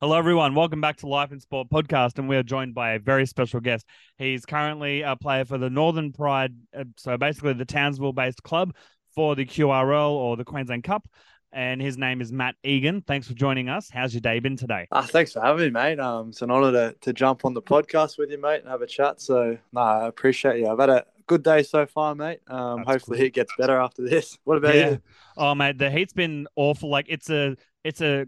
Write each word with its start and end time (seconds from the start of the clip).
Hello, 0.00 0.16
everyone. 0.16 0.54
Welcome 0.54 0.80
back 0.80 0.98
to 0.98 1.08
Life 1.08 1.32
in 1.32 1.40
Sport 1.40 1.70
podcast, 1.70 2.18
and 2.18 2.28
we 2.28 2.36
are 2.36 2.44
joined 2.44 2.72
by 2.72 2.92
a 2.92 3.00
very 3.00 3.26
special 3.26 3.58
guest. 3.58 3.84
He's 4.16 4.46
currently 4.46 5.02
a 5.02 5.16
player 5.16 5.44
for 5.44 5.58
the 5.58 5.68
Northern 5.68 6.12
Pride, 6.12 6.54
uh, 6.72 6.84
so 6.96 7.16
basically 7.16 7.54
the 7.54 7.64
Townsville-based 7.64 8.40
club 8.44 8.76
for 9.16 9.34
the 9.34 9.44
QRL 9.44 10.12
or 10.12 10.36
the 10.36 10.44
Queensland 10.44 10.84
Cup, 10.84 11.04
and 11.50 11.82
his 11.82 11.98
name 11.98 12.20
is 12.20 12.30
Matt 12.30 12.54
Egan. 12.62 13.02
Thanks 13.08 13.26
for 13.26 13.34
joining 13.34 13.68
us. 13.68 13.90
How's 13.92 14.14
your 14.14 14.20
day 14.20 14.38
been 14.38 14.56
today? 14.56 14.86
Uh, 14.92 15.02
thanks 15.02 15.32
for 15.32 15.40
having 15.40 15.64
me, 15.64 15.70
mate. 15.70 15.98
Um, 15.98 16.28
it's 16.28 16.42
an 16.42 16.52
honour 16.52 16.70
to, 16.70 16.96
to 17.00 17.12
jump 17.12 17.44
on 17.44 17.52
the 17.52 17.62
podcast 17.62 18.18
with 18.18 18.30
you, 18.30 18.40
mate, 18.40 18.60
and 18.60 18.68
have 18.68 18.82
a 18.82 18.86
chat. 18.86 19.20
So, 19.20 19.58
no, 19.72 19.80
I 19.80 20.06
appreciate 20.06 20.60
you. 20.60 20.68
I've 20.68 20.78
had 20.78 20.90
a 20.90 21.06
good 21.26 21.42
day 21.42 21.64
so 21.64 21.86
far, 21.86 22.14
mate. 22.14 22.38
Um, 22.46 22.84
hopefully 22.84 23.18
cool. 23.18 23.26
it 23.26 23.34
gets 23.34 23.52
better 23.58 23.76
after 23.80 24.02
this. 24.08 24.38
What 24.44 24.58
about 24.58 24.76
yeah. 24.76 24.90
you? 24.90 25.02
Oh, 25.36 25.56
mate, 25.56 25.76
the 25.76 25.90
heat's 25.90 26.12
been 26.12 26.46
awful. 26.54 26.88
Like 26.88 27.06
it's 27.08 27.30
a 27.30 27.56
it's 27.82 28.00
a 28.00 28.26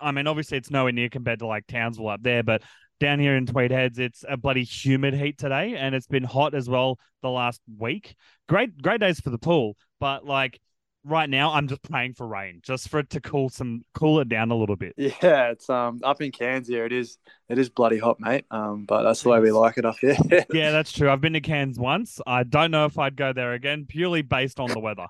I 0.00 0.12
mean, 0.12 0.26
obviously 0.26 0.58
it's 0.58 0.70
nowhere 0.70 0.92
near 0.92 1.08
compared 1.08 1.40
to 1.40 1.46
like 1.46 1.66
Townsville 1.66 2.08
up 2.08 2.22
there, 2.22 2.42
but 2.42 2.62
down 3.00 3.20
here 3.20 3.36
in 3.36 3.46
Tweed 3.46 3.70
Heads, 3.70 3.98
it's 3.98 4.24
a 4.28 4.36
bloody 4.36 4.64
humid 4.64 5.14
heat 5.14 5.38
today, 5.38 5.76
and 5.76 5.94
it's 5.94 6.06
been 6.06 6.24
hot 6.24 6.54
as 6.54 6.68
well 6.68 6.98
the 7.22 7.30
last 7.30 7.60
week. 7.78 8.14
Great, 8.48 8.80
great 8.82 9.00
days 9.00 9.20
for 9.20 9.30
the 9.30 9.38
pool, 9.38 9.76
but 10.00 10.24
like 10.24 10.60
right 11.08 11.28
now 11.28 11.52
I'm 11.52 11.68
just 11.68 11.82
praying 11.82 12.14
for 12.14 12.26
rain, 12.26 12.60
just 12.62 12.88
for 12.88 13.00
it 13.00 13.10
to 13.10 13.20
cool 13.20 13.48
some 13.48 13.84
cool 13.94 14.20
it 14.20 14.28
down 14.28 14.50
a 14.50 14.56
little 14.56 14.76
bit. 14.76 14.94
Yeah, 15.22 15.50
it's 15.50 15.68
um 15.70 16.00
up 16.04 16.20
in 16.20 16.30
Cairns 16.30 16.68
here. 16.68 16.84
It 16.84 16.92
is 16.92 17.18
it 17.48 17.58
is 17.58 17.70
bloody 17.70 17.98
hot, 17.98 18.20
mate. 18.20 18.44
Um, 18.50 18.84
but 18.84 19.02
that's 19.02 19.22
the 19.22 19.30
way 19.30 19.40
we 19.40 19.50
like 19.50 19.78
it 19.78 19.84
up 19.84 19.96
here. 20.00 20.16
yeah, 20.52 20.70
that's 20.70 20.92
true. 20.92 21.10
I've 21.10 21.20
been 21.20 21.32
to 21.32 21.40
Cairns 21.40 21.78
once. 21.78 22.20
I 22.26 22.42
don't 22.42 22.70
know 22.70 22.84
if 22.84 22.98
I'd 22.98 23.16
go 23.16 23.32
there 23.32 23.54
again, 23.54 23.86
purely 23.88 24.22
based 24.22 24.60
on 24.60 24.68
the 24.68 24.78
weather. 24.78 25.06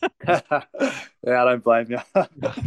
yeah, 0.26 0.62
I 1.26 1.44
don't 1.44 1.62
blame 1.62 1.90
you. 1.90 1.98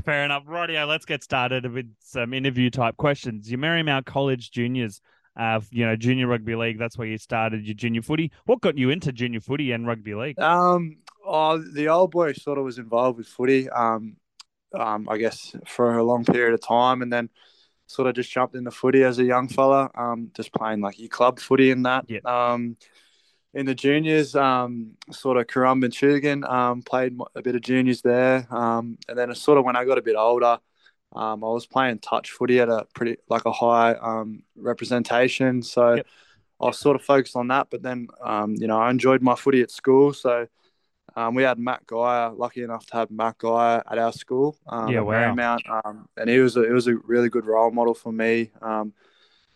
Fair 0.04 0.26
enough. 0.26 0.46
Rightio, 0.46 0.88
let's 0.88 1.06
get 1.06 1.24
started 1.24 1.70
with 1.72 1.92
some 2.00 2.34
interview 2.34 2.70
type 2.70 2.98
questions. 2.98 3.50
You 3.50 3.58
Marymount 3.58 4.06
College 4.06 4.52
juniors. 4.52 5.02
Uh, 5.38 5.60
you 5.70 5.86
know, 5.86 5.96
junior 5.96 6.28
rugby 6.28 6.56
league. 6.56 6.80
That's 6.80 6.98
where 6.98 7.08
you 7.08 7.18
started 7.18 7.66
your 7.66 7.76
junior 7.76 8.02
footy. 8.02 8.32
What 8.46 8.62
got 8.62 8.78
you 8.78 8.90
into 8.90 9.12
junior 9.12 9.42
footy 9.42 9.72
and 9.74 9.86
rugby 9.86 10.16
league? 10.16 10.40
Um, 10.40 10.98
Oh, 11.26 11.58
the 11.58 11.90
old 11.90 12.12
boy 12.12 12.34
sort 12.34 12.60
of 12.60 12.64
was 12.64 12.78
involved 12.78 13.18
with 13.18 13.28
footy, 13.28 13.68
um, 13.70 14.18
um, 14.74 15.10
I 15.10 15.18
guess, 15.18 15.56
for 15.66 15.98
a 15.98 16.04
long 16.04 16.24
period 16.24 16.54
of 16.54 16.62
time, 16.62 17.02
and 17.02 17.12
then 17.12 17.30
sort 17.88 18.08
of 18.08 18.16
just 18.16 18.32
jumped 18.32 18.56
into 18.56 18.72
footy 18.72 19.04
as 19.04 19.18
a 19.18 19.24
young 19.24 19.48
fella, 19.48 19.90
um, 19.96 20.32
just 20.36 20.54
playing 20.54 20.82
like 20.82 21.00
your 21.00 21.10
club 21.10 21.40
footy 21.40 21.72
and 21.72 21.86
that. 21.86 22.06
Yeah. 22.08 22.20
Um, 22.26 22.78
in 23.54 23.66
the 23.66 23.74
juniors, 23.74 24.36
um, 24.36 24.92
sort 25.12 25.38
of 25.38 25.48
Currumbin 25.48 25.92
Chugan, 25.92 26.48
um, 26.48 26.82
played 26.84 27.18
a 27.36 27.42
bit 27.42 27.56
of 27.56 27.62
juniors 27.62 28.02
there, 28.02 28.46
um, 28.54 28.98
and 29.08 29.18
then 29.18 29.34
sort 29.34 29.58
of 29.58 29.66
when 29.66 29.76
I 29.76 29.86
got 29.86 29.98
a 29.98 30.04
bit 30.04 30.16
older, 30.16 30.60
um, 31.16 31.44
I 31.44 31.48
was 31.48 31.66
playing 31.66 32.00
touch 32.00 32.32
footy 32.32 32.60
at 32.60 32.70
a 32.70 32.86
pretty 32.94 33.18
like 33.30 33.46
a 33.46 33.52
high 33.52 33.94
um, 33.94 34.44
representation, 34.56 35.64
so 35.64 35.96
yep. 35.96 36.08
I 36.62 36.66
was 36.66 36.78
sort 36.78 36.96
of 36.96 37.04
focused 37.04 37.36
on 37.36 37.48
that. 37.48 37.68
But 37.72 37.82
then, 37.82 38.08
um, 38.24 38.56
you 38.56 38.68
know, 38.68 38.78
I 38.78 38.90
enjoyed 38.90 39.22
my 39.22 39.36
footy 39.36 39.62
at 39.62 39.72
school, 39.72 40.14
so 40.14 40.48
um, 41.16 41.34
we 41.34 41.44
had 41.44 41.58
Matt 41.58 41.88
Geyer, 41.88 42.32
lucky 42.32 42.64
enough 42.64 42.86
to 42.88 42.94
have 42.98 43.10
Matt 43.10 43.38
Geyer 43.38 43.82
at 43.90 43.98
our 43.98 44.12
school. 44.12 44.58
Um, 44.68 44.90
yeah, 44.90 45.00
wow. 45.00 45.34
Marymount, 45.34 45.86
um, 45.86 46.10
and 46.18 46.30
he 46.30 46.40
was 46.40 46.58
a, 46.58 46.64
it 46.64 46.72
was 46.74 46.88
a 46.88 46.96
really 46.96 47.30
good 47.30 47.46
role 47.46 47.72
model 47.72 47.94
for 47.94 48.12
me. 48.12 48.52
Um, 48.62 48.94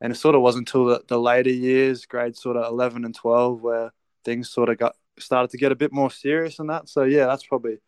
and 0.01 0.13
it 0.13 0.15
sort 0.15 0.35
of 0.35 0.41
wasn't 0.41 0.69
until 0.69 0.85
the, 0.85 1.03
the 1.07 1.19
later 1.19 1.49
years, 1.49 2.05
grades 2.05 2.41
sort 2.41 2.55
of 2.55 2.65
eleven 2.71 3.03
and 3.03 3.13
twelve, 3.13 3.61
where 3.61 3.91
things 4.23 4.49
sort 4.49 4.69
of 4.69 4.77
got 4.77 4.95
started 5.17 5.51
to 5.51 5.57
get 5.57 5.73
a 5.73 5.75
bit 5.75 5.91
more 5.91 6.09
serious 6.09 6.59
and 6.59 6.69
that. 6.69 6.87
So 6.87 7.03
yeah, 7.03 7.25
that's 7.25 7.45
probably 7.45 7.79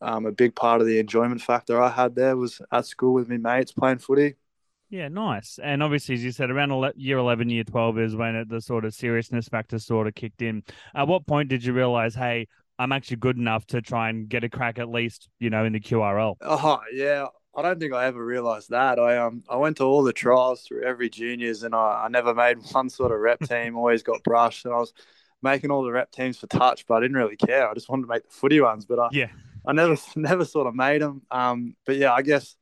um, 0.00 0.26
a 0.26 0.32
big 0.32 0.54
part 0.54 0.80
of 0.80 0.86
the 0.86 0.98
enjoyment 0.98 1.42
factor 1.42 1.80
I 1.80 1.90
had 1.90 2.14
there 2.14 2.36
was 2.36 2.60
at 2.70 2.86
school 2.86 3.14
with 3.14 3.28
me 3.28 3.38
mates 3.38 3.72
playing 3.72 3.98
footy. 3.98 4.36
Yeah, 4.90 5.08
nice. 5.08 5.58
And 5.62 5.82
obviously, 5.82 6.14
as 6.14 6.24
you 6.24 6.32
said, 6.32 6.50
around 6.50 6.72
year 6.96 7.18
11, 7.18 7.50
year 7.50 7.64
12 7.64 7.98
is 7.98 8.16
when 8.16 8.34
it, 8.34 8.48
the 8.48 8.60
sort 8.60 8.86
of 8.86 8.94
seriousness 8.94 9.48
factor 9.48 9.78
sort 9.78 10.06
of 10.06 10.14
kicked 10.14 10.40
in. 10.40 10.62
At 10.94 11.08
what 11.08 11.26
point 11.26 11.50
did 11.50 11.62
you 11.62 11.74
realize, 11.74 12.14
hey, 12.14 12.48
I'm 12.78 12.92
actually 12.92 13.16
good 13.16 13.36
enough 13.36 13.66
to 13.66 13.82
try 13.82 14.08
and 14.08 14.28
get 14.28 14.44
a 14.44 14.48
crack 14.48 14.78
at 14.78 14.88
least, 14.88 15.28
you 15.40 15.50
know, 15.50 15.64
in 15.64 15.72
the 15.72 15.80
QRL. 15.80 16.36
Oh 16.40 16.78
yeah, 16.92 17.26
I 17.56 17.62
don't 17.62 17.80
think 17.80 17.92
I 17.92 18.06
ever 18.06 18.24
realised 18.24 18.70
that. 18.70 18.98
I 18.98 19.18
um 19.18 19.42
I 19.48 19.56
went 19.56 19.78
to 19.78 19.84
all 19.84 20.04
the 20.04 20.12
trials 20.12 20.62
through 20.62 20.84
every 20.84 21.10
juniors, 21.10 21.64
and 21.64 21.74
I, 21.74 22.04
I 22.04 22.08
never 22.08 22.34
made 22.34 22.58
one 22.72 22.88
sort 22.88 23.10
of 23.12 23.18
rep 23.18 23.40
team. 23.40 23.76
Always 23.76 24.02
got 24.04 24.22
brushed, 24.22 24.64
and 24.64 24.72
I 24.72 24.78
was 24.78 24.92
making 25.42 25.70
all 25.70 25.82
the 25.82 25.92
rep 25.92 26.12
teams 26.12 26.38
for 26.38 26.46
touch, 26.46 26.86
but 26.86 26.94
I 26.94 27.00
didn't 27.00 27.16
really 27.16 27.36
care. 27.36 27.68
I 27.68 27.74
just 27.74 27.88
wanted 27.88 28.02
to 28.02 28.08
make 28.08 28.24
the 28.24 28.34
footy 28.34 28.60
ones, 28.60 28.86
but 28.86 29.00
I 29.00 29.08
yeah 29.10 29.28
I 29.68 29.72
never 29.72 29.96
never 30.16 30.44
sort 30.44 30.66
of 30.66 30.74
made 30.74 31.02
them. 31.02 31.22
Um, 31.30 31.76
but 31.86 31.96
yeah, 31.96 32.12
I 32.12 32.22
guess 32.22 32.56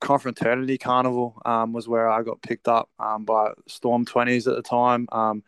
confraternity 0.00 0.78
carnival 0.78 1.38
um 1.44 1.74
was 1.74 1.86
where 1.86 2.08
I 2.08 2.22
got 2.22 2.40
picked 2.40 2.66
up 2.66 2.88
um 2.98 3.24
by 3.24 3.52
Storm 3.66 4.04
Twenties 4.04 4.46
at 4.46 4.54
the 4.54 4.62
time. 4.62 5.08
Um, 5.10 5.42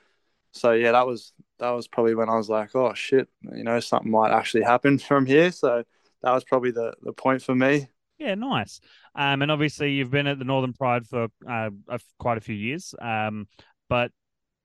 so 0.53 0.72
yeah, 0.72 0.93
that 0.93 1.06
was 1.06 1.32
that 1.59 1.70
was 1.70 1.87
probably 1.87 2.14
when 2.14 2.28
I 2.28 2.37
was 2.37 2.48
like, 2.48 2.75
oh 2.75 2.94
shit, 2.94 3.28
you 3.54 3.64
know, 3.64 3.78
something 3.81 4.10
might 4.10 4.32
actually 4.32 4.64
happen 4.64 4.98
from 5.10 5.26
here. 5.26 5.53
So 5.53 5.84
that 6.22 6.32
was 6.32 6.44
probably 6.44 6.70
the 6.72 6.94
the 7.03 7.12
point 7.12 7.43
for 7.43 7.54
me. 7.54 7.88
Yeah, 8.19 8.37
nice. 8.37 8.81
Um, 9.16 9.43
and 9.43 9.50
obviously 9.50 9.93
you've 9.93 10.10
been 10.10 10.28
at 10.28 10.38
the 10.38 10.44
Northern 10.44 10.72
Pride 10.72 11.06
for 11.06 11.28
uh, 11.48 11.70
quite 12.19 12.38
a 12.38 12.41
few 12.41 12.54
years. 12.54 12.94
Um, 13.00 13.48
but 13.88 14.12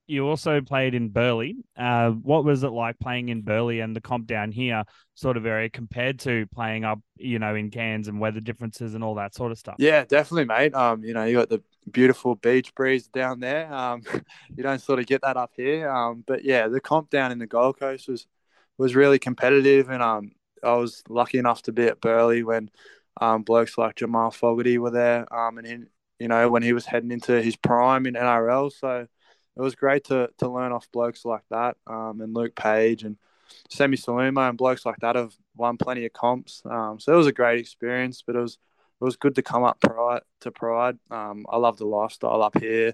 you 0.10 0.28
also 0.28 0.60
played 0.60 0.96
in 0.96 1.10
Burleigh. 1.10 1.54
Uh, 1.78 2.10
what 2.10 2.44
was 2.44 2.64
it 2.64 2.70
like 2.70 2.98
playing 3.00 3.30
in 3.30 3.42
Burleigh 3.42 3.82
and 3.82 3.96
the 3.96 4.02
comp 4.02 4.26
down 4.26 4.52
here 4.52 4.84
sort 5.14 5.38
of 5.38 5.46
area 5.46 5.70
compared 5.70 6.20
to 6.22 6.48
playing 6.48 6.84
up, 6.84 7.00
you 7.18 7.38
know, 7.38 7.54
in 7.54 7.70
Cairns 7.70 8.08
and 8.08 8.20
weather 8.20 8.40
differences 8.40 8.96
and 8.96 9.04
all 9.04 9.16
that 9.16 9.36
sort 9.36 9.52
of 9.52 9.60
stuff? 9.60 9.76
Yeah, 9.78 10.06
definitely, 10.06 10.46
mate. 10.46 10.74
Um, 10.74 11.04
you 11.04 11.14
know, 11.14 11.26
you 11.26 11.38
got 11.38 11.50
the 11.50 11.62
beautiful 11.92 12.36
beach 12.36 12.74
breeze 12.74 13.08
down 13.08 13.40
there. 13.40 13.72
Um, 13.72 14.02
you 14.56 14.64
don't 14.64 14.82
sort 14.82 14.98
of 14.98 15.06
get 15.06 15.22
that 15.22 15.38
up 15.38 15.52
here. 15.56 15.90
Um, 15.90 16.24
but 16.26 16.44
yeah, 16.44 16.68
the 16.68 16.82
comp 16.82 17.12
down 17.12 17.32
in 17.32 17.38
the 17.38 17.48
Gold 17.48 17.80
Coast 17.80 18.08
was 18.08 18.26
was 18.80 18.96
really 18.96 19.20
competitive, 19.20 19.90
and 19.90 20.02
um, 20.02 20.32
I 20.64 20.74
was 20.74 21.04
lucky 21.08 21.38
enough 21.38 21.62
to 21.64 21.72
be 21.72 21.84
at 21.84 22.02
Burleigh 22.02 22.44
when 22.44 22.72
um, 23.22 23.44
blokes 23.44 23.78
like 23.78 23.98
Jamal 23.98 24.32
Fogarty 24.32 24.78
were 24.78 24.90
there, 24.90 25.32
um, 25.32 25.58
and 25.60 25.68
he, 25.68 25.78
you 26.20 26.30
know 26.30 26.50
when 26.50 26.64
he 26.64 26.74
was 26.74 26.86
heading 26.86 27.12
into 27.12 27.42
his 27.42 27.56
prime 27.56 28.08
in 28.08 28.16
NRL. 28.16 28.72
So 28.72 29.06
it 29.58 29.62
was 29.62 29.76
great 29.76 30.06
to 30.06 30.30
to 30.40 30.50
learn 30.50 30.72
off 30.72 30.92
blokes 30.92 31.26
like 31.26 31.44
that, 31.50 31.78
um, 31.88 32.22
and 32.22 32.34
Luke 32.34 32.56
Page 32.56 33.04
and 33.04 33.18
Sami 33.70 33.98
Sauiluma 33.98 34.50
and 34.50 34.58
blokes 34.58 34.86
like 34.86 34.98
that 35.02 35.16
have 35.16 35.34
won 35.56 35.78
plenty 35.78 36.06
of 36.06 36.14
comps. 36.14 36.62
Um, 36.66 37.00
so 37.00 37.14
it 37.14 37.18
was 37.18 37.28
a 37.28 37.34
great 37.34 37.60
experience, 37.60 38.24
but 38.26 38.36
it 38.36 38.40
was 38.40 38.58
it 39.02 39.04
was 39.04 39.16
good 39.16 39.36
to 39.36 39.42
come 39.42 39.64
up 39.64 39.80
pride 39.80 40.22
to 40.42 40.52
pride. 40.52 40.98
Um, 41.10 41.46
I 41.50 41.58
love 41.58 41.78
the 41.78 41.86
lifestyle 41.86 42.44
up 42.44 42.58
here. 42.58 42.94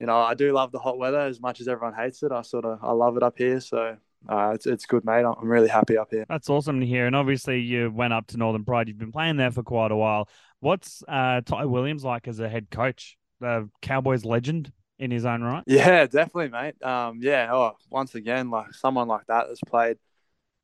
You 0.00 0.06
know, 0.06 0.16
I 0.16 0.34
do 0.34 0.52
love 0.52 0.72
the 0.72 0.78
hot 0.78 0.98
weather 0.98 1.20
as 1.20 1.40
much 1.40 1.60
as 1.60 1.68
everyone 1.68 1.94
hates 1.94 2.22
it. 2.22 2.32
I 2.32 2.42
sort 2.42 2.64
of 2.64 2.78
I 2.82 2.92
love 2.92 3.16
it 3.16 3.22
up 3.22 3.38
here, 3.38 3.60
so 3.60 3.96
uh, 4.28 4.52
it's 4.54 4.66
it's 4.66 4.86
good, 4.86 5.04
mate. 5.04 5.24
I'm 5.24 5.48
really 5.48 5.68
happy 5.68 5.96
up 5.96 6.08
here. 6.10 6.24
That's 6.28 6.50
awesome 6.50 6.80
to 6.80 6.86
hear. 6.86 7.06
And 7.06 7.16
obviously, 7.16 7.60
you 7.60 7.90
went 7.90 8.12
up 8.12 8.26
to 8.28 8.36
Northern 8.36 8.64
Pride. 8.64 8.88
You've 8.88 8.98
been 8.98 9.12
playing 9.12 9.36
there 9.36 9.50
for 9.50 9.62
quite 9.62 9.92
a 9.92 9.96
while. 9.96 10.28
What's 10.60 11.02
uh, 11.06 11.42
Ty 11.42 11.66
Williams 11.66 12.04
like 12.04 12.28
as 12.28 12.40
a 12.40 12.48
head 12.48 12.70
coach? 12.70 13.16
The 13.40 13.68
Cowboys 13.82 14.24
legend 14.24 14.72
in 14.98 15.10
his 15.10 15.24
own 15.24 15.42
right. 15.42 15.64
Yeah, 15.66 16.06
definitely, 16.06 16.50
mate. 16.50 16.82
Um, 16.82 17.18
yeah. 17.20 17.48
Oh, 17.52 17.76
once 17.90 18.14
again, 18.14 18.50
like 18.50 18.74
someone 18.74 19.08
like 19.08 19.26
that 19.26 19.48
has 19.48 19.60
played, 19.66 19.98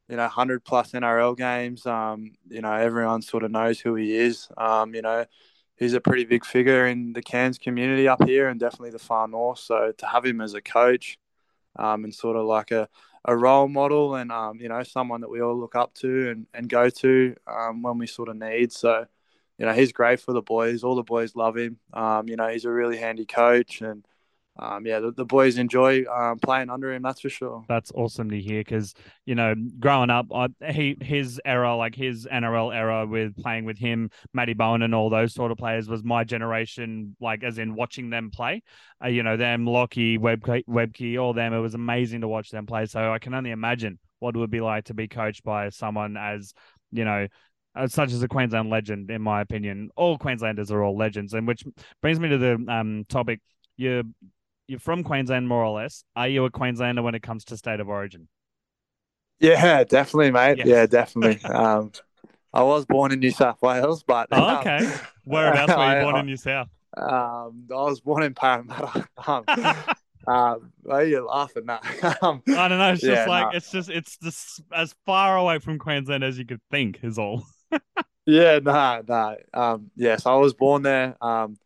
you 0.08 0.16
know, 0.16 0.28
hundred 0.28 0.64
plus 0.64 0.92
NRL 0.92 1.36
games. 1.36 1.86
Um, 1.86 2.32
you 2.48 2.60
know, 2.60 2.72
everyone 2.72 3.22
sort 3.22 3.42
of 3.42 3.50
knows 3.50 3.80
who 3.80 3.94
he 3.94 4.14
is. 4.16 4.48
Um, 4.56 4.94
you 4.94 5.02
know, 5.02 5.24
he's 5.76 5.94
a 5.94 6.00
pretty 6.00 6.24
big 6.24 6.44
figure 6.44 6.86
in 6.86 7.12
the 7.12 7.22
Cairns 7.22 7.58
community 7.58 8.06
up 8.08 8.22
here, 8.24 8.48
and 8.48 8.60
definitely 8.60 8.90
the 8.90 8.98
far 8.98 9.26
north. 9.28 9.58
So 9.58 9.92
to 9.98 10.06
have 10.06 10.24
him 10.24 10.40
as 10.40 10.54
a 10.54 10.60
coach, 10.60 11.18
um, 11.76 12.04
and 12.04 12.14
sort 12.14 12.36
of 12.36 12.46
like 12.46 12.70
a 12.70 12.88
a 13.26 13.36
role 13.36 13.68
model, 13.68 14.14
and 14.14 14.32
um, 14.32 14.60
you 14.60 14.68
know, 14.68 14.82
someone 14.82 15.20
that 15.22 15.30
we 15.30 15.42
all 15.42 15.58
look 15.58 15.74
up 15.74 15.92
to 15.94 16.30
and 16.30 16.46
and 16.54 16.68
go 16.68 16.88
to 16.88 17.34
um, 17.46 17.82
when 17.82 17.98
we 17.98 18.06
sort 18.06 18.28
of 18.28 18.36
need. 18.36 18.72
So. 18.72 19.06
You 19.58 19.66
know, 19.66 19.74
he's 19.74 19.92
great 19.92 20.20
for 20.20 20.32
the 20.32 20.40
boys. 20.40 20.84
All 20.84 20.94
the 20.94 21.02
boys 21.02 21.36
love 21.36 21.54
him. 21.54 21.78
Um, 21.92 22.30
you 22.30 22.36
know, 22.36 22.48
he's 22.48 22.64
a 22.64 22.70
really 22.70 22.96
handy 22.96 23.26
coach 23.26 23.82
and, 23.82 24.06
um, 24.58 24.84
yeah, 24.84 24.98
the, 24.98 25.12
the, 25.12 25.24
boys 25.24 25.58
enjoy 25.58 26.04
um, 26.04 26.38
playing 26.38 26.70
under 26.70 26.92
him. 26.92 27.02
That's 27.02 27.20
for 27.20 27.30
sure. 27.30 27.64
That's 27.68 27.92
awesome 27.94 28.30
to 28.30 28.40
hear 28.40 28.60
because 28.60 28.94
you 29.24 29.34
know, 29.34 29.54
growing 29.78 30.10
up, 30.10 30.26
I, 30.34 30.48
he 30.70 30.96
his 31.00 31.40
era, 31.44 31.76
like 31.76 31.94
his 31.94 32.26
NRL 32.30 32.74
era, 32.74 33.06
with 33.06 33.36
playing 33.36 33.64
with 33.64 33.78
him, 33.78 34.10
Matty 34.34 34.54
Bowen, 34.54 34.82
and 34.82 34.94
all 34.94 35.08
those 35.08 35.32
sort 35.32 35.52
of 35.52 35.58
players, 35.58 35.88
was 35.88 36.04
my 36.04 36.24
generation. 36.24 37.16
Like, 37.20 37.42
as 37.42 37.58
in 37.58 37.74
watching 37.74 38.10
them 38.10 38.30
play. 38.30 38.62
Uh, 39.02 39.08
you 39.08 39.22
know, 39.22 39.36
them 39.36 39.66
Lockie, 39.66 40.18
Webcke, 40.18 40.64
Webcke, 40.66 41.20
all 41.20 41.32
them. 41.32 41.54
It 41.54 41.60
was 41.60 41.74
amazing 41.74 42.22
to 42.22 42.28
watch 42.28 42.50
them 42.50 42.66
play. 42.66 42.86
So 42.86 43.12
I 43.12 43.18
can 43.18 43.34
only 43.34 43.52
imagine 43.52 43.98
what 44.18 44.34
it 44.34 44.38
would 44.38 44.50
be 44.50 44.60
like 44.60 44.84
to 44.86 44.94
be 44.94 45.08
coached 45.08 45.44
by 45.44 45.70
someone 45.70 46.16
as 46.16 46.52
you 46.92 47.04
know 47.04 47.26
uh, 47.74 47.86
such 47.86 48.12
as 48.12 48.22
a 48.22 48.28
Queensland 48.28 48.68
legend, 48.68 49.10
in 49.10 49.22
my 49.22 49.40
opinion. 49.40 49.90
All 49.96 50.18
Queenslanders 50.18 50.70
are 50.70 50.82
all 50.82 50.96
legends, 50.96 51.34
and 51.34 51.46
which 51.46 51.64
brings 52.02 52.18
me 52.18 52.28
to 52.28 52.38
the 52.38 52.64
um, 52.68 53.04
topic. 53.08 53.40
You 53.76 54.02
you're 54.70 54.80
from 54.80 55.04
Queensland, 55.04 55.48
more 55.48 55.64
or 55.64 55.80
less. 55.80 56.04
Are 56.16 56.28
you 56.28 56.44
a 56.46 56.50
Queenslander 56.50 57.02
when 57.02 57.14
it 57.16 57.22
comes 57.22 57.44
to 57.46 57.56
state 57.56 57.80
of 57.80 57.88
origin? 57.88 58.28
Yeah, 59.38 59.84
definitely, 59.84 60.30
mate. 60.30 60.58
Yes. 60.58 60.64
Yeah, 60.64 60.86
definitely. 60.86 61.42
um, 61.50 61.92
I 62.52 62.62
was 62.62 62.86
born 62.86 63.12
in 63.12 63.20
New 63.20 63.30
South 63.32 63.62
Wales, 63.62 64.02
but 64.04 64.28
oh, 64.32 64.54
okay. 64.54 64.92
Whereabouts 65.24 65.76
were 65.76 65.84
you 65.84 65.96
born 65.96 66.16
I, 66.16 66.20
in 66.20 66.26
New 66.26 66.36
South? 66.36 66.68
Um, 66.96 67.68
I 67.70 67.82
was 67.84 68.00
born 68.00 68.22
in 68.24 68.34
Parramatta. 68.34 69.08
Um, 69.26 69.46
um, 70.26 70.72
are 70.88 71.04
you 71.04 71.26
laughing 71.26 71.68
at? 71.68 72.22
um, 72.22 72.42
I 72.52 72.68
don't 72.68 72.78
know. 72.78 72.92
It's 72.92 73.02
Yeah, 73.02 73.06
just 73.06 73.26
like 73.26 73.48
nah. 73.48 73.52
it's 73.52 73.70
just 73.70 73.88
it's 73.88 74.16
just 74.18 74.60
as 74.72 74.94
far 75.06 75.36
away 75.36 75.58
from 75.60 75.78
Queensland 75.78 76.24
as 76.24 76.38
you 76.38 76.44
could 76.44 76.60
think 76.70 77.00
is 77.02 77.18
all. 77.18 77.46
yeah, 78.26 78.58
no, 78.60 79.02
no. 79.06 79.36
Um, 79.54 79.90
yes, 79.96 80.26
I 80.26 80.34
was 80.34 80.54
born 80.54 80.82
there. 80.82 81.16
Um, 81.24 81.58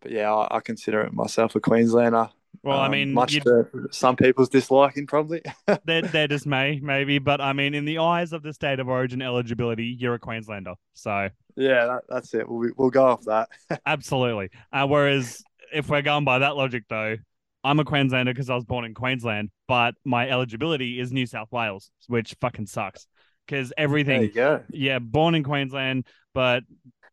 but 0.00 0.12
yeah, 0.12 0.32
I, 0.34 0.58
I 0.58 0.60
consider 0.60 1.02
it 1.02 1.12
myself 1.14 1.56
a 1.56 1.60
Queenslander. 1.60 2.30
Well, 2.62 2.78
I 2.78 2.86
Um, 2.86 2.92
mean, 2.92 3.12
much 3.12 3.32
to 3.42 3.66
some 3.90 4.16
people's 4.16 4.48
disliking, 4.48 5.06
probably. 5.08 5.42
they're, 5.84 6.02
they're 6.02 6.28
dismay, 6.28 6.80
maybe, 6.82 7.18
but 7.18 7.40
I 7.40 7.52
mean, 7.52 7.74
in 7.74 7.84
the 7.84 7.98
eyes 7.98 8.32
of 8.32 8.42
the 8.42 8.52
state 8.52 8.80
of 8.80 8.88
origin 8.88 9.22
eligibility, 9.22 9.96
you're 9.98 10.14
a 10.14 10.18
Queenslander. 10.18 10.74
So 10.94 11.28
yeah, 11.56 11.86
that, 11.86 12.02
that's 12.08 12.34
it. 12.34 12.48
We'll, 12.48 12.70
we'll 12.76 12.90
go 12.90 13.04
off 13.06 13.22
that. 13.24 13.48
absolutely. 13.86 14.50
Uh, 14.72 14.86
whereas 14.86 15.42
if 15.72 15.88
we're 15.88 16.02
going 16.02 16.24
by 16.24 16.40
that 16.40 16.56
logic, 16.56 16.84
though, 16.88 17.16
I'm 17.64 17.80
a 17.80 17.84
Queenslander 17.84 18.32
because 18.32 18.50
I 18.50 18.54
was 18.54 18.64
born 18.64 18.84
in 18.84 18.94
Queensland, 18.94 19.50
but 19.66 19.94
my 20.04 20.28
eligibility 20.28 21.00
is 21.00 21.12
New 21.12 21.26
South 21.26 21.50
Wales, 21.50 21.90
which 22.06 22.36
fucking 22.40 22.66
sucks. 22.66 23.06
Because 23.46 23.72
everything, 23.76 24.18
There 24.20 24.26
you 24.28 24.32
go. 24.34 24.62
yeah, 24.70 24.98
born 24.98 25.34
in 25.34 25.44
Queensland, 25.44 26.06
but 26.34 26.62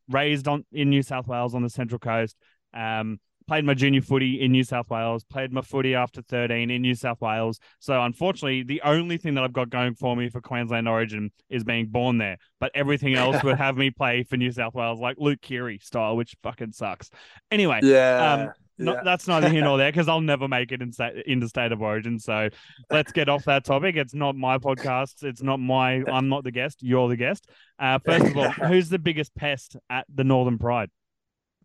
raised 0.10 0.48
on 0.48 0.66
in 0.72 0.89
New 0.89 1.01
South 1.04 1.28
Wales 1.28 1.56
on 1.56 1.62
the 1.63 1.69
Central 1.69 2.00
Coast. 2.00 2.36
Um, 2.74 3.19
played 3.48 3.66
my 3.66 3.74
junior 3.74 4.01
footy 4.01 4.42
in 4.42 4.51
New 4.51 4.63
South 4.63 4.90
Wales. 4.90 5.24
Played 5.24 5.51
my 5.51 5.62
footy 5.62 5.95
after 5.95 6.22
thirteen 6.22 6.69
in 6.69 6.81
New 6.81 6.95
South 6.95 7.22
Wales. 7.22 7.60
So 7.80 8.01
unfortunately, 8.01 8.63
the 8.63 8.81
only 8.84 9.18
thing 9.18 9.36
that 9.36 9.44
I've 9.44 9.54
got 9.54 9.69
going 9.69 9.95
for 9.95 10.16
me 10.16 10.30
for 10.30 10.42
Queensland 10.42 10.88
Origin 10.88 11.31
is 11.50 11.63
being 11.63 11.88
born 11.88 12.18
there. 12.18 12.38
But 12.60 12.72
everything 12.75 13.16
else 13.16 13.44
would 13.44 13.57
have 13.57 13.78
me 13.78 13.92
play 13.92 14.24
for 14.24 14.38
New 14.38 14.51
South 14.51 14.74
Wales, 14.74 15.00
like 15.00 15.18
Luke 15.19 15.42
Keary 15.42 15.80
style, 15.80 16.16
which 16.16 16.36
fucking 16.44 16.72
sucks. 16.72 17.10
Anyway, 17.51 17.80
Yeah. 17.84 18.34
um, 18.34 18.54
no, 18.80 18.94
yeah. 18.94 19.01
that's 19.04 19.28
neither 19.28 19.50
here 19.50 19.63
nor 19.63 19.78
there 19.80 19.92
because 19.92 20.07
I'll 20.07 20.22
never 20.22 20.48
make 20.48 20.72
it 20.72 20.81
in 20.81 20.92
state 20.92 21.24
into 21.28 21.48
state 21.48 21.72
of 21.72 21.81
origin. 21.81 22.18
So 22.19 22.50
let's 22.89 23.12
get 23.12 23.30
off 23.30 23.44
that 23.46 23.66
topic. 23.66 23.96
It's 23.96 24.16
not 24.16 24.36
my 24.36 24.57
podcast. 24.57 25.24
It's 25.24 25.44
not 25.44 25.60
my. 25.60 26.04
I'm 26.07 26.28
not 26.30 26.44
the 26.44 26.51
guest. 26.51 26.80
You're 26.81 27.07
the 27.07 27.16
guest. 27.18 27.48
Uh, 27.78 28.00
first 28.04 28.25
of 28.25 28.38
all, 28.38 28.50
who's 28.68 28.89
the 28.89 29.00
biggest 29.00 29.36
pest 29.36 29.75
at 29.89 30.06
the 30.13 30.24
Northern 30.24 30.57
Pride? 30.57 30.89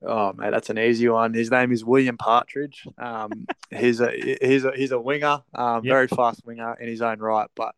Oh 0.04 0.32
mate, 0.32 0.50
that's 0.50 0.70
an 0.70 0.78
easy 0.78 1.08
one. 1.08 1.34
His 1.34 1.50
name 1.50 1.72
is 1.72 1.84
William 1.84 2.16
Partridge. 2.16 2.86
Um, 2.98 3.46
he's 3.70 4.00
a 4.00 4.10
he's 4.40 4.64
a 4.64 4.72
he's 4.74 4.92
a 4.92 5.00
winger, 5.00 5.42
um, 5.54 5.84
Yep. 5.84 5.88
very 5.88 6.08
fast 6.08 6.42
winger 6.44 6.74
in 6.74 6.88
his 6.88 7.02
own 7.02 7.18
right, 7.18 7.48
but 7.56 7.74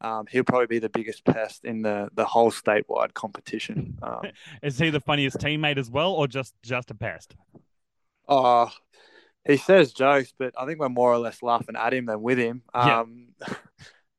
um, 0.00 0.26
he'll 0.30 0.44
probably 0.44 0.66
be 0.66 0.78
the 0.78 0.88
biggest 0.88 1.24
pest 1.24 1.64
in 1.64 1.82
the 1.82 2.08
the 2.14 2.24
whole 2.24 2.50
statewide 2.50 3.14
competition. 3.14 3.98
Um, 4.02 4.22
Is 4.62 4.78
he 4.78 4.90
the 4.90 5.00
funniest 5.00 5.38
teammate 5.38 5.78
as 5.78 5.90
well, 5.90 6.12
or 6.12 6.26
just 6.28 6.54
just 6.62 6.90
a 6.90 6.94
pest? 6.94 7.34
oh, 8.28 8.70
he 9.46 9.56
says 9.56 9.92
jokes, 9.92 10.32
but 10.38 10.54
I 10.58 10.66
think 10.66 10.78
we're 10.78 10.88
more 10.88 11.12
or 11.12 11.18
less 11.18 11.42
laughing 11.42 11.76
at 11.76 11.94
him 11.94 12.06
than 12.06 12.22
with 12.22 12.38
him. 12.38 12.62
Yeah. 12.74 13.04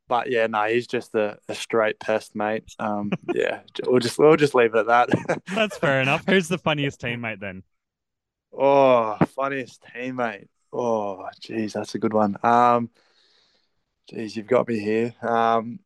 But 0.09 0.29
yeah, 0.29 0.47
no, 0.47 0.63
he's 0.63 0.87
just 0.87 1.13
a, 1.13 1.37
a 1.47 1.55
straight 1.55 1.99
pest, 1.99 2.35
mate. 2.35 2.63
Um, 2.79 3.11
yeah, 3.33 3.61
we'll 3.85 3.99
just 3.99 4.17
we'll 4.17 4.35
just 4.35 4.55
leave 4.55 4.73
it 4.75 4.79
at 4.79 4.87
that. 4.87 5.41
That's 5.55 5.77
fair 5.77 6.01
enough. 6.01 6.25
Who's 6.27 6.49
the 6.49 6.57
funniest 6.57 6.99
teammate 6.99 7.39
then? 7.39 7.63
Oh, 8.51 9.15
funniest 9.35 9.83
teammate. 9.95 10.47
Oh, 10.73 11.27
geez, 11.39 11.73
that's 11.73 11.95
a 11.95 11.99
good 11.99 12.13
one. 12.13 12.37
Um, 12.43 12.89
geez, 14.07 14.35
you've 14.35 14.47
got 14.47 14.67
me 14.67 14.79
here. 14.79 15.13
Um, 15.21 15.79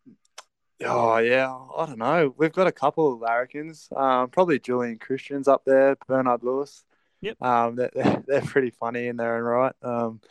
oh 0.83 1.17
yeah, 1.17 1.53
I 1.77 1.85
don't 1.85 1.99
know. 1.99 2.33
We've 2.37 2.51
got 2.51 2.67
a 2.67 2.71
couple 2.71 3.13
of 3.13 3.19
larrikins. 3.19 3.89
Um, 3.95 4.29
probably 4.29 4.59
Julian 4.59 4.97
Christian's 4.99 5.47
up 5.47 5.63
there, 5.65 5.97
Bernard 6.07 6.43
Lewis. 6.43 6.83
Yep. 7.21 7.41
Um, 7.41 7.75
they're, 7.75 7.91
they're, 7.93 8.23
they're 8.27 8.41
pretty 8.41 8.71
funny 8.71 9.07
in 9.07 9.17
their 9.17 9.37
own 9.37 9.43
right. 9.43 9.75
Um, 9.81 10.21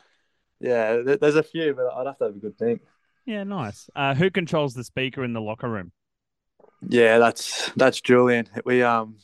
yeah, 0.61 0.99
there's 1.05 1.37
a 1.37 1.43
few, 1.43 1.75
but 1.75 1.93
I'd 1.93 2.07
have 2.07 2.19
to 2.19 2.25
have 2.25 2.37
a 2.37 2.39
good 2.39 2.59
think. 2.59 2.83
Yeah, 3.25 3.45
nice. 3.45 3.89
Uh, 3.95 4.15
who 4.15 4.31
controls 4.31 4.75
the 4.75 4.85
speaker 4.85 5.23
in 5.25 5.33
the 5.33 5.41
locker 5.41 5.69
room? 5.69 5.93
Yeah, 6.89 7.19
that's 7.19 7.71
that's 7.77 8.01
Julian. 8.01 8.49
We 8.65 8.83
um 8.83 9.17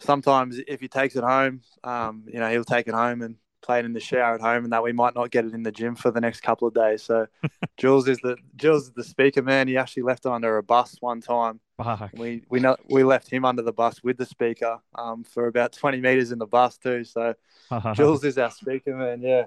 sometimes 0.00 0.58
if 0.66 0.80
he 0.80 0.88
takes 0.88 1.16
it 1.16 1.24
home, 1.24 1.60
um, 1.84 2.24
you 2.26 2.38
know, 2.38 2.50
he'll 2.50 2.64
take 2.64 2.88
it 2.88 2.94
home 2.94 3.22
and 3.22 3.36
play 3.62 3.80
it 3.80 3.84
in 3.84 3.92
the 3.92 4.00
shower 4.00 4.34
at 4.34 4.40
home, 4.40 4.64
and 4.64 4.72
that 4.72 4.82
we 4.82 4.92
might 4.92 5.14
not 5.14 5.30
get 5.30 5.44
it 5.44 5.52
in 5.52 5.62
the 5.62 5.72
gym 5.72 5.94
for 5.94 6.10
the 6.10 6.20
next 6.20 6.40
couple 6.40 6.68
of 6.68 6.74
days. 6.74 7.02
So 7.02 7.26
Jules 7.76 8.08
is 8.08 8.18
the 8.18 8.36
Jules 8.56 8.84
is 8.84 8.92
the 8.92 9.04
speaker 9.04 9.42
man. 9.42 9.68
He 9.68 9.76
actually 9.76 10.04
left 10.04 10.24
it 10.24 10.32
under 10.32 10.56
a 10.56 10.62
bus 10.62 10.96
one 11.00 11.20
time. 11.20 11.60
Fuck. 11.76 12.10
We 12.14 12.42
we 12.48 12.60
know 12.60 12.76
we 12.88 13.04
left 13.04 13.28
him 13.28 13.44
under 13.44 13.62
the 13.62 13.72
bus 13.72 14.02
with 14.02 14.16
the 14.16 14.26
speaker 14.26 14.78
um 14.94 15.24
for 15.24 15.46
about 15.46 15.72
twenty 15.72 16.00
meters 16.00 16.32
in 16.32 16.38
the 16.38 16.46
bus 16.46 16.78
too. 16.78 17.04
So 17.04 17.34
Jules 17.94 18.24
is 18.24 18.38
our 18.38 18.50
speaker 18.50 18.96
man. 18.96 19.20
Yeah. 19.20 19.46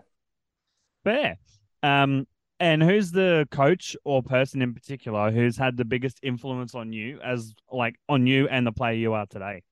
Fair. 1.04 1.38
Um, 1.82 2.28
and 2.60 2.84
who's 2.84 3.12
the 3.12 3.48
coach 3.52 3.96
or 4.04 4.22
person 4.22 4.62
in 4.62 4.74
particular 4.74 5.32
who's 5.32 5.58
had 5.58 5.78
the 5.78 5.86
biggest 5.86 6.20
influence 6.24 6.76
on 6.76 6.92
you 6.92 7.20
as 7.24 7.54
like 7.72 7.96
on 8.08 8.28
you 8.28 8.48
and 8.50 8.66
the 8.68 8.72
player 8.72 8.94
you 8.94 9.14
are 9.14 9.26
today? 9.26 9.64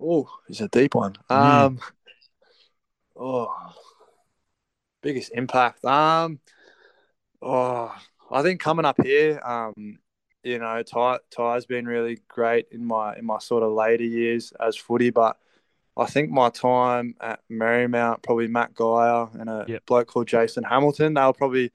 Oh, 0.00 0.28
it's 0.48 0.60
a 0.60 0.68
deep 0.68 0.94
one. 0.94 1.14
Mm. 1.30 1.36
Um, 1.36 1.80
oh, 3.16 3.54
biggest 5.02 5.32
impact. 5.34 5.84
Um, 5.84 6.40
oh, 7.40 7.94
I 8.30 8.42
think 8.42 8.60
coming 8.60 8.84
up 8.84 9.00
here, 9.02 9.40
um, 9.44 9.98
you 10.42 10.58
know, 10.58 10.82
Ty 10.82 11.18
Ty's 11.30 11.66
been 11.66 11.86
really 11.86 12.18
great 12.28 12.66
in 12.72 12.84
my 12.84 13.16
in 13.16 13.24
my 13.24 13.38
sort 13.38 13.62
of 13.62 13.72
later 13.72 14.04
years 14.04 14.52
as 14.60 14.76
footy, 14.76 15.10
but 15.10 15.36
I 15.96 16.06
think 16.06 16.30
my 16.30 16.48
time 16.50 17.14
at 17.20 17.40
Marymount, 17.50 18.22
probably 18.22 18.48
Matt 18.48 18.74
Geyer 18.74 19.28
and 19.34 19.50
a 19.50 19.64
Yep. 19.68 19.86
bloke 19.86 20.08
called 20.08 20.26
Jason 20.26 20.64
Hamilton, 20.64 21.14
they 21.14 21.22
were 21.22 21.32
probably 21.32 21.72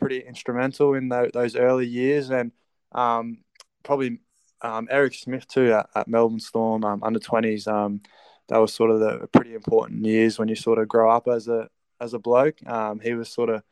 pretty 0.00 0.20
instrumental 0.20 0.94
in 0.94 1.08
tho- 1.08 1.30
those 1.32 1.56
early 1.56 1.86
years, 1.86 2.30
and 2.30 2.52
um, 2.92 3.38
probably 3.82 4.20
um, 4.62 4.88
Eric 4.90 5.14
Smith 5.14 5.46
too 5.46 5.72
at, 5.72 5.90
at 5.94 6.08
Melbourne 6.08 6.40
Storm 6.40 6.84
um, 6.84 7.02
under 7.02 7.18
twenties. 7.18 7.66
Um, 7.66 8.00
that 8.48 8.58
was 8.58 8.72
sort 8.72 8.90
of 8.90 9.00
the 9.00 9.28
pretty 9.28 9.54
important 9.54 10.06
years 10.06 10.38
when 10.38 10.48
you 10.48 10.54
sort 10.56 10.78
of 10.78 10.88
grow 10.88 11.10
up 11.10 11.28
as 11.28 11.48
a 11.48 11.68
as 12.00 12.14
a 12.14 12.18
bloke. 12.18 12.56
Um, 12.66 13.00
he 13.00 13.12
was 13.14 13.28
sort 13.28 13.50
of 13.50 13.62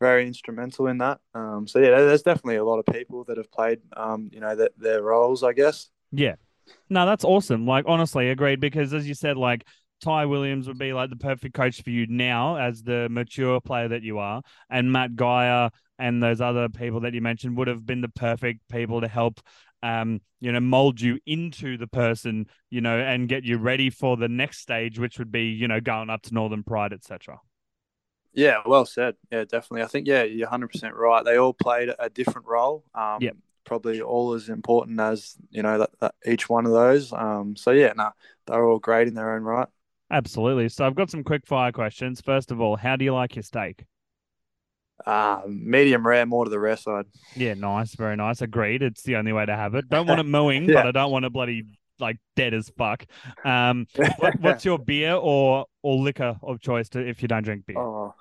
very 0.00 0.26
instrumental 0.26 0.88
in 0.88 0.98
that. 0.98 1.20
Um, 1.34 1.68
so 1.68 1.78
yeah, 1.78 1.90
there's 1.90 2.22
definitely 2.22 2.56
a 2.56 2.64
lot 2.64 2.78
of 2.78 2.86
people 2.86 3.24
that 3.24 3.36
have 3.36 3.50
played, 3.52 3.80
um, 3.96 4.30
you 4.32 4.40
know, 4.40 4.56
that 4.56 4.72
their 4.76 5.02
roles, 5.02 5.44
I 5.44 5.52
guess. 5.52 5.90
Yeah. 6.10 6.34
No, 6.88 7.06
that's 7.06 7.24
awesome. 7.24 7.66
Like, 7.66 7.84
honestly, 7.86 8.30
agreed. 8.30 8.60
Because 8.60 8.92
as 8.92 9.06
you 9.06 9.14
said, 9.14 9.36
like, 9.36 9.64
Ty 10.00 10.26
Williams 10.26 10.68
would 10.68 10.78
be 10.78 10.92
like 10.92 11.10
the 11.10 11.16
perfect 11.16 11.54
coach 11.54 11.82
for 11.82 11.90
you 11.90 12.06
now 12.06 12.56
as 12.56 12.82
the 12.82 13.08
mature 13.10 13.60
player 13.60 13.88
that 13.88 14.02
you 14.02 14.18
are. 14.18 14.42
And 14.68 14.92
Matt 14.92 15.16
Geyer 15.16 15.70
and 15.98 16.22
those 16.22 16.40
other 16.40 16.68
people 16.68 17.00
that 17.00 17.14
you 17.14 17.20
mentioned 17.20 17.56
would 17.56 17.68
have 17.68 17.86
been 17.86 18.00
the 18.00 18.08
perfect 18.08 18.60
people 18.70 19.00
to 19.00 19.08
help, 19.08 19.40
um, 19.82 20.20
you 20.40 20.52
know, 20.52 20.60
mold 20.60 21.00
you 21.00 21.18
into 21.24 21.78
the 21.78 21.86
person, 21.86 22.46
you 22.70 22.80
know, 22.80 22.98
and 22.98 23.28
get 23.28 23.44
you 23.44 23.56
ready 23.56 23.88
for 23.88 24.16
the 24.16 24.28
next 24.28 24.58
stage, 24.58 24.98
which 24.98 25.18
would 25.18 25.32
be, 25.32 25.44
you 25.44 25.68
know, 25.68 25.80
going 25.80 26.10
up 26.10 26.22
to 26.22 26.34
Northern 26.34 26.62
Pride, 26.64 26.92
etc. 26.92 27.38
Yeah, 28.34 28.62
well 28.66 28.84
said. 28.84 29.14
Yeah, 29.30 29.44
definitely. 29.44 29.82
I 29.82 29.86
think 29.86 30.08
yeah, 30.08 30.24
you're 30.24 30.46
100 30.46 30.68
percent 30.68 30.94
right. 30.94 31.24
They 31.24 31.38
all 31.38 31.54
played 31.54 31.90
a 31.98 32.10
different 32.10 32.48
role. 32.48 32.84
Um, 32.94 33.22
Yep. 33.22 33.36
Probably 33.64 34.00
all 34.02 34.34
as 34.34 34.48
important 34.48 35.00
as 35.00 35.36
you 35.50 35.62
know 35.62 35.78
that, 35.78 35.90
that 36.00 36.14
each 36.26 36.48
one 36.48 36.66
of 36.66 36.72
those. 36.72 37.12
Um, 37.12 37.56
so 37.56 37.70
yeah, 37.70 37.92
no, 37.96 38.10
they're 38.46 38.64
all 38.64 38.78
great 38.78 39.08
in 39.08 39.14
their 39.14 39.34
own 39.34 39.42
right. 39.42 39.68
Absolutely. 40.10 40.68
So 40.68 40.86
I've 40.86 40.94
got 40.94 41.10
some 41.10 41.24
quick 41.24 41.46
fire 41.46 41.72
questions. 41.72 42.20
First 42.20 42.50
of 42.50 42.60
all, 42.60 42.76
how 42.76 42.96
do 42.96 43.04
you 43.04 43.14
like 43.14 43.36
your 43.36 43.42
steak? 43.42 43.84
Um, 45.06 45.60
medium 45.68 46.06
rare, 46.06 46.24
more 46.24 46.44
to 46.44 46.50
the 46.50 46.58
rare 46.58 46.76
side. 46.76 47.06
Yeah, 47.34 47.54
nice, 47.54 47.94
very 47.96 48.16
nice. 48.16 48.40
Agreed. 48.42 48.82
It's 48.82 49.02
the 49.02 49.16
only 49.16 49.32
way 49.32 49.44
to 49.44 49.56
have 49.56 49.74
it. 49.74 49.88
Don't 49.88 50.06
want 50.06 50.20
it 50.20 50.24
mooing, 50.26 50.68
Yeah. 50.68 50.74
but 50.82 50.86
I 50.86 50.92
don't 50.92 51.10
want 51.10 51.24
it 51.24 51.32
bloody 51.32 51.64
like 51.98 52.18
dead 52.36 52.54
as 52.54 52.70
fuck. 52.76 53.04
Um, 53.44 53.86
what, 54.18 54.34
what's 54.40 54.64
your 54.64 54.78
beer 54.78 55.14
or 55.14 55.66
or 55.82 55.96
liquor 55.96 56.36
of 56.42 56.60
choice 56.60 56.88
to 56.90 57.00
if 57.00 57.22
you 57.22 57.28
don't 57.28 57.42
drink 57.42 57.66
beer? 57.66 57.78
oh, 57.78 58.14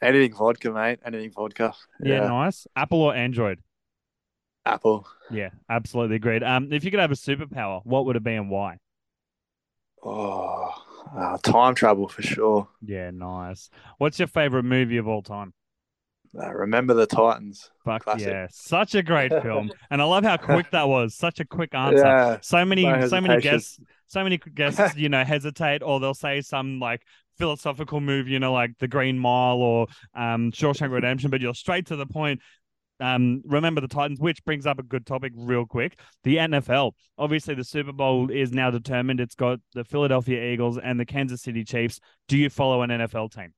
anything 0.00 0.34
vodka, 0.34 0.70
mate. 0.70 1.00
Anything 1.04 1.32
vodka. 1.32 1.74
yeah, 2.02 2.26
nice. 2.28 2.66
Apple 2.76 3.02
or 3.02 3.14
Android? 3.14 3.60
Apple. 4.70 5.06
Yeah, 5.30 5.50
absolutely 5.68 6.16
agreed. 6.16 6.42
Um, 6.42 6.72
if 6.72 6.84
you 6.84 6.90
could 6.90 7.00
have 7.00 7.10
a 7.10 7.14
superpower, 7.14 7.80
what 7.84 8.04
would 8.06 8.16
it 8.16 8.22
be 8.24 8.34
and 8.34 8.50
why? 8.50 8.78
Oh, 10.02 10.70
uh, 11.16 11.36
time 11.38 11.74
travel 11.74 12.08
for 12.08 12.22
sure. 12.22 12.68
Yeah, 12.82 13.10
nice. 13.10 13.68
What's 13.98 14.18
your 14.18 14.28
favorite 14.28 14.62
movie 14.64 14.96
of 14.96 15.06
all 15.06 15.22
time? 15.22 15.52
Uh, 16.38 16.52
remember 16.54 16.94
the 16.94 17.06
Titans. 17.06 17.70
Fuck 17.84 18.04
Classic. 18.04 18.28
yeah, 18.28 18.46
such 18.50 18.94
a 18.94 19.02
great 19.02 19.32
film, 19.42 19.70
and 19.90 20.00
I 20.00 20.04
love 20.04 20.22
how 20.24 20.36
quick 20.36 20.70
that 20.70 20.88
was. 20.88 21.16
Such 21.16 21.40
a 21.40 21.44
quick 21.44 21.74
answer. 21.74 22.06
Yeah. 22.06 22.38
so 22.40 22.64
many 22.64 22.84
No 22.84 23.06
so 23.08 23.20
many 23.20 23.42
guests 23.42 23.80
so 24.06 24.22
many 24.22 24.38
guests 24.38 24.96
you 24.96 25.08
know 25.08 25.24
hesitate 25.24 25.82
or 25.82 26.00
they'll 26.00 26.14
say 26.14 26.40
some 26.40 26.78
like 26.80 27.02
philosophical 27.38 28.00
movie 28.00 28.32
you 28.32 28.38
know 28.38 28.52
like 28.52 28.70
the 28.78 28.88
green 28.88 29.18
mile 29.18 29.56
or 29.58 29.86
um 30.14 30.50
shawshank 30.52 30.90
redemption 30.92 31.30
but 31.30 31.40
you're 31.40 31.54
straight 31.54 31.86
to 31.86 31.96
the 31.96 32.04
point 32.06 32.40
um, 33.00 33.42
remember 33.46 33.80
the 33.80 33.88
Titans, 33.88 34.20
which 34.20 34.44
brings 34.44 34.66
up 34.66 34.78
a 34.78 34.82
good 34.82 35.06
topic 35.06 35.32
real 35.36 35.66
quick. 35.66 35.98
The 36.24 36.36
NFL. 36.36 36.92
Obviously, 37.18 37.54
the 37.54 37.64
Super 37.64 37.92
Bowl 37.92 38.30
is 38.30 38.52
now 38.52 38.70
determined. 38.70 39.20
It's 39.20 39.34
got 39.34 39.60
the 39.74 39.84
Philadelphia 39.84 40.52
Eagles 40.52 40.78
and 40.78 40.98
the 40.98 41.06
Kansas 41.06 41.42
City 41.42 41.64
Chiefs. 41.64 42.00
Do 42.28 42.36
you 42.36 42.50
follow 42.50 42.82
an 42.82 42.90
NFL 42.90 43.32
team? 43.34 43.52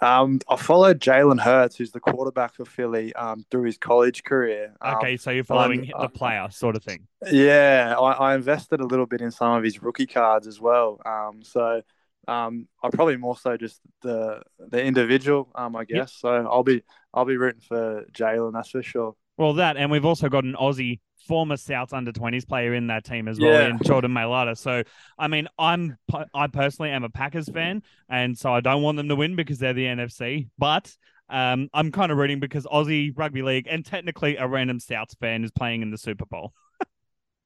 Um, 0.00 0.40
I 0.48 0.56
followed 0.56 1.00
Jalen 1.00 1.40
Hurts, 1.40 1.76
who's 1.76 1.90
the 1.90 2.00
quarterback 2.00 2.54
for 2.54 2.64
Philly, 2.64 3.12
um, 3.14 3.44
through 3.50 3.64
his 3.64 3.76
college 3.76 4.22
career. 4.22 4.74
Um, 4.80 4.96
okay, 4.96 5.16
so 5.16 5.30
you're 5.30 5.44
following 5.44 5.90
the 5.98 6.08
player 6.08 6.48
sort 6.50 6.76
of 6.76 6.82
thing. 6.82 7.06
Yeah, 7.30 7.94
I, 7.98 8.12
I, 8.12 8.34
invested 8.34 8.80
a 8.80 8.86
little 8.86 9.06
bit 9.06 9.20
in 9.20 9.30
some 9.30 9.52
of 9.52 9.64
his 9.64 9.82
rookie 9.82 10.06
cards 10.06 10.46
as 10.46 10.60
well. 10.60 11.00
Um, 11.04 11.42
so 11.42 11.82
um, 12.28 12.68
I 12.82 12.90
probably 12.90 13.16
more 13.16 13.36
so 13.36 13.56
just 13.56 13.80
the 14.02 14.42
the 14.58 14.82
individual, 14.82 15.50
um, 15.54 15.76
I 15.76 15.84
guess. 15.84 15.96
Yep. 15.96 16.08
So 16.08 16.28
I'll 16.50 16.62
be 16.62 16.82
I'll 17.14 17.24
be 17.24 17.36
rooting 17.36 17.60
for 17.60 18.04
Jalen, 18.12 18.52
that's 18.52 18.70
for 18.70 18.82
sure. 18.82 19.14
Well, 19.38 19.54
that 19.54 19.76
and 19.76 19.90
we've 19.90 20.04
also 20.04 20.28
got 20.28 20.44
an 20.44 20.54
Aussie 20.54 21.00
former 21.26 21.56
South 21.56 21.92
under 21.92 22.12
20s 22.12 22.46
player 22.46 22.74
in 22.74 22.88
that 22.88 23.04
team 23.04 23.28
as 23.28 23.40
well, 23.40 23.52
yeah. 23.52 23.68
in 23.68 23.78
Jordan 23.82 24.12
Mailata. 24.12 24.56
So, 24.56 24.82
I 25.18 25.28
mean, 25.28 25.48
I'm 25.58 25.96
I 26.34 26.46
personally 26.48 26.90
am 26.90 27.04
a 27.04 27.08
Packers 27.08 27.48
fan, 27.48 27.82
and 28.08 28.36
so 28.36 28.52
I 28.52 28.60
don't 28.60 28.82
want 28.82 28.96
them 28.96 29.08
to 29.08 29.16
win 29.16 29.36
because 29.36 29.58
they're 29.58 29.72
the 29.72 29.86
NFC. 29.86 30.48
But 30.58 30.94
um, 31.28 31.70
I'm 31.72 31.90
kind 31.92 32.12
of 32.12 32.18
rooting 32.18 32.40
because 32.40 32.66
Aussie 32.66 33.12
rugby 33.16 33.42
league 33.42 33.66
and 33.70 33.84
technically 33.84 34.36
a 34.36 34.46
random 34.46 34.78
Souths 34.78 35.18
fan 35.18 35.44
is 35.44 35.50
playing 35.50 35.82
in 35.82 35.90
the 35.90 35.98
Super 35.98 36.26
Bowl. 36.26 36.52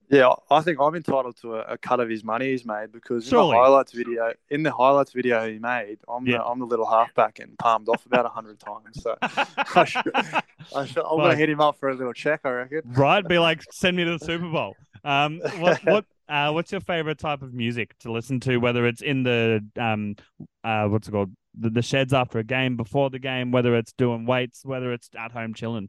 Yeah, 0.09 0.33
I 0.51 0.61
think 0.61 0.79
I'm 0.81 0.95
entitled 0.95 1.37
to 1.43 1.57
a, 1.57 1.61
a, 1.63 1.79
cut 1.79 1.99
of 1.99 2.09
his 2.09 2.23
money 2.23 2.51
he's 2.51 2.65
made 2.65 2.93
because 2.93 3.27
Surely. 3.27 3.51
in 3.51 3.57
the 3.57 3.63
highlights 3.63 3.93
video, 3.93 4.33
in 4.51 4.63
the 4.63 4.71
highlights 4.71 5.13
video 5.13 5.51
he 5.51 5.59
made, 5.59 5.99
I'm 6.09 6.27
yeah. 6.27 6.39
the 6.39 6.45
I'm 6.45 6.61
the 6.61 6.67
little 6.67 6.87
halfback 6.87 7.41
and 7.41 7.59
palmed 7.59 7.89
off 7.89 8.07
about 8.07 8.25
hundred 8.27 8.61
times. 8.61 9.03
So 9.03 9.17
I 9.23 9.85
should, 9.85 10.11
I 10.15 10.87
should, 10.87 11.05
I'm 11.05 11.19
gonna 11.19 11.35
hit 11.35 11.51
him 11.51 11.61
up 11.61 11.79
for 11.81 11.89
a 11.89 11.95
little 11.95 12.13
check. 12.13 12.41
I 12.45 12.51
reckon. 12.51 12.83
Right, 12.85 13.27
be 13.27 13.39
like, 13.39 13.63
send 13.73 13.97
me 13.97 14.05
to 14.05 14.19
the 14.19 14.25
Super 14.25 14.49
Bowl. 14.49 14.77
Um, 15.03 15.41
what 15.59 15.81
what 15.85 16.05
uh, 16.29 16.53
what's 16.53 16.71
your 16.71 16.81
favorite 16.83 17.19
type 17.19 17.43
of 17.43 17.53
music 17.53 17.99
to 18.01 18.13
listen 18.13 18.39
to? 18.41 18.59
Whether 18.59 18.87
it's 18.87 19.03
in 19.03 19.25
the 19.25 19.65
um, 19.77 20.15
uh, 20.63 20.87
what's 20.87 21.09
it 21.09 21.13
called, 21.13 21.33
the, 21.59 21.71
the 21.71 21.83
sheds 21.83 22.13
after 22.13 22.39
a 22.39 22.45
game, 22.45 22.77
before 22.77 23.11
the 23.11 23.19
game, 23.19 23.51
whether 23.51 23.75
it's 23.75 23.93
doing 23.93 24.25
weights, 24.25 24.65
whether 24.65 24.93
it's 24.93 25.11
at 25.19 25.33
home 25.33 25.55
chilling. 25.55 25.89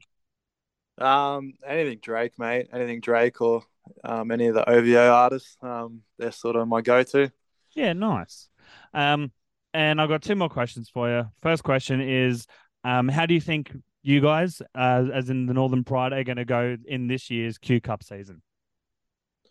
Um, 0.98 1.54
anything 1.64 1.98
Drake, 2.02 2.32
mate. 2.38 2.68
Anything 2.72 3.00
Drake 3.00 3.40
or 3.40 3.62
um, 4.04 4.30
any 4.30 4.46
of 4.46 4.54
the 4.54 4.68
OVO 4.68 5.10
artists. 5.10 5.56
Um, 5.62 6.02
they're 6.18 6.32
sort 6.32 6.56
of 6.56 6.68
my 6.68 6.80
go-to. 6.80 7.30
Yeah, 7.74 7.92
nice. 7.92 8.48
Um, 8.94 9.32
and 9.74 10.00
I've 10.00 10.08
got 10.08 10.22
two 10.22 10.34
more 10.34 10.48
questions 10.48 10.88
for 10.88 11.08
you. 11.08 11.30
First 11.42 11.62
question 11.62 12.00
is, 12.00 12.46
um, 12.84 13.08
how 13.08 13.26
do 13.26 13.34
you 13.34 13.40
think 13.40 13.70
you 14.02 14.20
guys, 14.20 14.62
uh, 14.74 15.04
as 15.12 15.30
in 15.30 15.46
the 15.46 15.54
Northern 15.54 15.84
Pride, 15.84 16.12
are 16.12 16.24
going 16.24 16.36
to 16.36 16.44
go 16.44 16.76
in 16.86 17.06
this 17.06 17.30
year's 17.30 17.58
Q 17.58 17.80
Cup 17.80 18.02
season? 18.02 18.42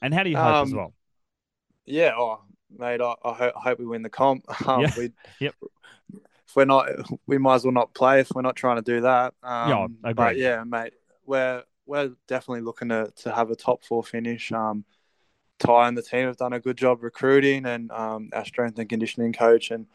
And 0.02 0.14
how 0.14 0.24
do 0.24 0.30
you 0.30 0.38
hope 0.38 0.46
um, 0.46 0.68
as 0.68 0.74
well? 0.74 0.94
Yeah, 1.86 2.14
oh, 2.18 2.42
mate, 2.78 3.02
I, 3.02 3.14
I, 3.24 3.34
hope, 3.34 3.54
I 3.56 3.60
hope 3.62 3.80
we 3.80 3.86
win 3.86 4.02
the 4.02 4.10
comp. 4.10 4.46
Um, 4.68 4.82
yeah. 4.82 4.94
we, 4.98 5.12
yep. 5.40 5.56
If 6.48 6.56
we're 6.56 6.66
not, 6.66 6.88
we 7.26 7.38
might 7.38 7.56
as 7.56 7.64
well 7.64 7.74
not 7.74 7.94
play 7.94 8.22
if 8.22 8.32
we're 8.34 8.42
not 8.42 8.56
trying 8.56 8.78
to 8.78 8.82
do 8.82 9.02
that. 9.02 9.34
Um, 9.44 9.70
yeah, 9.70 10.10
agree. 10.10 10.14
But 10.14 10.38
yeah, 10.38 10.64
mate, 10.64 10.94
we're 11.26 11.64
we're 11.88 12.12
definitely 12.28 12.62
looking 12.62 12.90
to, 12.90 13.12
to 13.24 13.34
have 13.34 13.50
a 13.50 13.56
top 13.56 13.84
four 13.84 14.04
finish. 14.04 14.52
Um, 14.52 14.86
Ty 15.60 15.88
and 15.88 15.98
the 15.98 16.04
team 16.04 16.28
have 16.28 16.38
done 16.38 16.54
a 16.54 16.60
good 16.60 16.78
job 16.78 17.02
recruiting, 17.02 17.66
and 17.66 17.90
um, 17.92 18.30
our 18.34 18.46
strength 18.46 18.78
and 18.78 18.88
conditioning 18.88 19.34
coach 19.34 19.72
and 19.72 19.88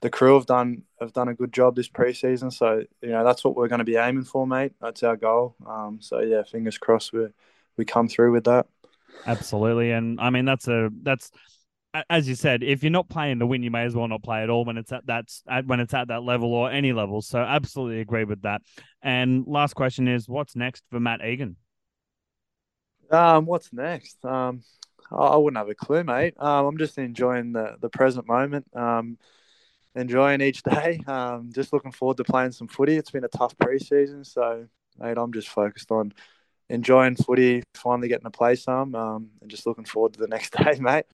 the 0.00 0.10
crew 0.10 0.34
have 0.34 0.46
done 0.46 0.82
have 1.00 1.12
done 1.12 1.28
a 1.28 1.34
good 1.34 1.52
job 1.52 1.74
this 1.74 1.88
preseason. 1.88 2.52
So 2.52 2.84
you 3.00 3.08
know 3.10 3.24
that's 3.24 3.44
what 3.44 3.56
we're 3.56 3.68
going 3.68 3.80
to 3.80 3.84
be 3.84 3.96
aiming 3.96 4.24
for, 4.24 4.46
mate. 4.46 4.72
That's 4.80 5.02
our 5.02 5.16
goal. 5.16 5.56
Um, 5.66 5.98
so 6.00 6.20
yeah, 6.20 6.42
fingers 6.42 6.78
crossed 6.78 7.12
we 7.12 7.26
we 7.76 7.84
come 7.84 8.08
through 8.08 8.32
with 8.32 8.44
that. 8.44 8.66
Absolutely, 9.26 9.92
and 9.92 10.20
I 10.20 10.30
mean 10.30 10.44
that's 10.44 10.68
a 10.68 10.90
that's 11.02 11.32
as 12.10 12.28
you 12.28 12.34
said, 12.34 12.62
if 12.62 12.82
you're 12.82 12.90
not 12.90 13.08
playing 13.08 13.38
to 13.38 13.46
win, 13.46 13.62
you 13.62 13.70
may 13.70 13.84
as 13.84 13.94
well 13.94 14.08
not 14.08 14.22
play 14.22 14.42
at 14.42 14.50
all 14.50 14.64
when 14.64 14.76
it's 14.76 14.92
at 14.92 15.06
that 15.06 15.28
when 15.66 15.80
it's 15.80 15.94
at 15.94 16.08
that 16.08 16.22
level 16.22 16.52
or 16.52 16.70
any 16.70 16.92
level. 16.92 17.22
So 17.22 17.38
absolutely 17.38 18.00
agree 18.00 18.24
with 18.24 18.42
that. 18.42 18.62
And 19.02 19.46
last 19.46 19.74
question 19.74 20.08
is, 20.08 20.28
what's 20.28 20.56
next 20.56 20.82
for 20.90 21.00
Matt 21.00 21.24
Egan? 21.24 21.56
Um, 23.10 23.46
what's 23.46 23.72
next? 23.72 24.24
Um, 24.24 24.62
I 25.10 25.36
wouldn't 25.36 25.56
have 25.58 25.70
a 25.70 25.74
clue, 25.74 26.04
mate. 26.04 26.34
Um, 26.38 26.66
I'm 26.66 26.78
just 26.78 26.98
enjoying 26.98 27.52
the 27.52 27.76
the 27.80 27.88
present 27.88 28.28
moment. 28.28 28.66
Um, 28.74 29.18
enjoying 29.94 30.40
each 30.40 30.62
day. 30.62 31.00
Um, 31.06 31.50
just 31.52 31.72
looking 31.72 31.92
forward 31.92 32.18
to 32.18 32.24
playing 32.24 32.52
some 32.52 32.68
footy. 32.68 32.96
It's 32.96 33.10
been 33.10 33.24
a 33.24 33.28
tough 33.28 33.56
preseason, 33.56 34.26
so 34.26 34.66
mate, 34.98 35.18
I'm 35.18 35.32
just 35.32 35.48
focused 35.48 35.90
on 35.90 36.12
enjoying 36.68 37.16
footy, 37.16 37.62
finally 37.74 38.08
getting 38.08 38.24
to 38.24 38.30
play 38.30 38.54
some, 38.54 38.94
um, 38.94 39.30
and 39.40 39.50
just 39.50 39.66
looking 39.66 39.84
forward 39.84 40.12
to 40.14 40.20
the 40.20 40.28
next 40.28 40.52
day, 40.56 40.78
mate. 40.80 41.04